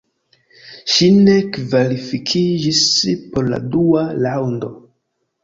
Ŝi 0.93 1.09
ne 1.27 1.35
kvalifikiĝis 1.57 2.81
por 3.35 3.53
la 3.53 3.61
dua 3.77 4.09
raŭndo. 4.27 4.73